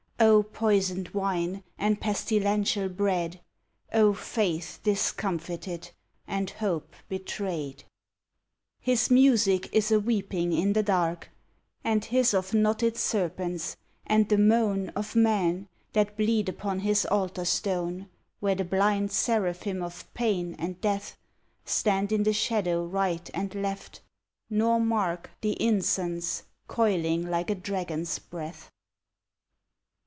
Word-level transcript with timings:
O 0.23 0.43
poisoned 0.43 1.09
wine 1.15 1.63
and 1.79 1.99
pestilential 1.99 2.87
bread! 2.89 3.41
O 3.91 4.13
faith 4.13 4.79
discomfited 4.83 5.89
and 6.27 6.47
hope 6.51 6.93
betrayed! 7.09 7.85
His 8.79 9.09
music 9.09 9.67
is 9.73 9.91
a 9.91 9.99
weeping 9.99 10.53
in 10.53 10.73
the 10.73 10.83
dark, 10.83 11.31
And 11.83 12.05
hiss 12.05 12.35
of 12.35 12.53
knotted 12.53 12.97
serpents, 12.97 13.77
and 14.05 14.29
the 14.29 14.37
moan 14.37 14.89
Of 14.89 15.15
men 15.15 15.67
that 15.93 16.15
bleed 16.17 16.47
upon 16.47 16.81
his 16.81 17.03
altar 17.07 17.43
stone, 17.45 18.07
Where 18.39 18.53
the 18.55 18.63
blind 18.63 19.11
seraphim 19.11 19.81
of 19.81 20.11
Pain 20.13 20.53
and 20.59 20.79
Death 20.81 21.17
Stand 21.65 22.11
in 22.11 22.21
the 22.23 22.33
shadow 22.33 22.85
right 22.85 23.27
and 23.33 23.55
left, 23.55 24.01
nor 24.51 24.79
mark 24.79 25.31
The 25.41 25.53
incense 25.53 26.43
coiling 26.67 27.27
like 27.27 27.49
a 27.49 27.55
dragon 27.55 28.01
s 28.01 28.19
breath. 28.19 28.69